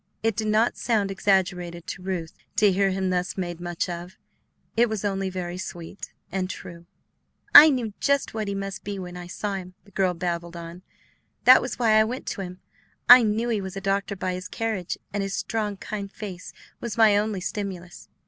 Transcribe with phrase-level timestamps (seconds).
[0.23, 4.17] It did not sound exaggerated to Ruth to hear him thus made much of.
[4.75, 6.87] It was only very sweet and true.
[7.53, 10.81] "I knew just what he must be when I saw him," the girl babbled on;
[11.43, 12.61] "that was why I went to him.
[13.07, 16.97] I knew he was a doctor by his carriage, and his strong, kind face was
[16.97, 18.09] my only stimulus.